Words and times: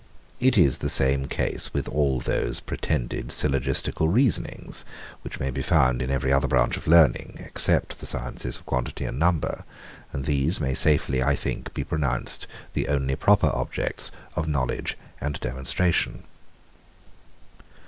It 0.39 0.57
is 0.57 0.79
the 0.79 0.89
same 0.89 1.27
case 1.27 1.75
with 1.75 1.87
all 1.87 2.19
those 2.19 2.59
pretended 2.59 3.27
syllogistical 3.27 4.11
reasonings, 4.11 4.83
which 5.21 5.39
may 5.39 5.51
be 5.51 5.61
found 5.61 6.01
in 6.01 6.09
every 6.09 6.33
other 6.33 6.47
branch 6.47 6.75
of 6.75 6.87
learning, 6.87 7.35
except 7.37 7.99
the 7.99 8.07
sciences 8.07 8.55
of 8.55 8.65
quantity 8.65 9.05
and 9.05 9.19
number; 9.19 9.63
and 10.11 10.25
these 10.25 10.59
may 10.59 10.73
safely, 10.73 11.21
I 11.21 11.35
think, 11.35 11.71
be 11.75 11.83
pronounced 11.83 12.47
the 12.73 12.87
only 12.87 13.15
proper 13.15 13.51
objects 13.53 14.09
of 14.35 14.47
knowledge 14.47 14.97
and 15.19 15.39
demonstration. 15.39 16.23